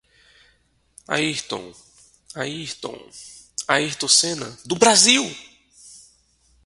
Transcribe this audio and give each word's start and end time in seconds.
Ayrton, 1.07 1.75
Ayrton... 2.35 2.97
Ayrton 3.69 4.09
Senna, 4.09 4.49
do 4.65 4.75
Brasil!!! 4.75 5.21